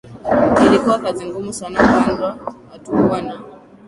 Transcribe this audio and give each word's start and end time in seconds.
ilikuwa 0.65 0.99
kazi 0.99 1.25
ngumu 1.25 1.53
sana 1.53 1.79
kwamba 1.79 2.37
hatukuwa 2.71 3.21
na 3.21 3.39